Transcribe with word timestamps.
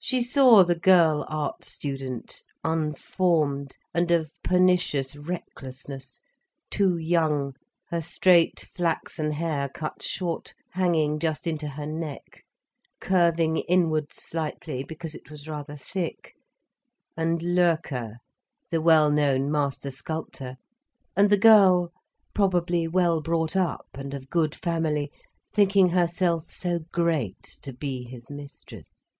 She 0.00 0.22
saw 0.22 0.64
the 0.64 0.76
girl 0.78 1.26
art 1.28 1.64
student, 1.64 2.42
unformed 2.64 3.76
and 3.92 4.10
of 4.10 4.32
pernicious 4.42 5.16
recklessness, 5.16 6.20
too 6.70 6.96
young, 6.96 7.54
her 7.90 8.00
straight 8.00 8.60
flaxen 8.72 9.32
hair 9.32 9.68
cut 9.68 10.02
short, 10.02 10.54
hanging 10.70 11.18
just 11.18 11.46
into 11.46 11.68
her 11.70 11.84
neck, 11.84 12.44
curving 13.00 13.58
inwards 13.58 14.16
slightly, 14.22 14.82
because 14.82 15.14
it 15.14 15.30
was 15.30 15.48
rather 15.48 15.76
thick; 15.76 16.32
and 17.14 17.42
Loerke, 17.42 18.14
the 18.70 18.80
well 18.80 19.10
known 19.10 19.50
master 19.50 19.90
sculptor, 19.90 20.56
and 21.16 21.28
the 21.28 21.36
girl, 21.36 21.90
probably 22.34 22.86
well 22.88 23.20
brought 23.20 23.56
up, 23.56 23.88
and 23.94 24.14
of 24.14 24.30
good 24.30 24.54
family, 24.54 25.10
thinking 25.52 25.90
herself 25.90 26.50
so 26.50 26.78
great 26.92 27.42
to 27.60 27.74
be 27.74 28.04
his 28.04 28.30
mistress. 28.30 29.16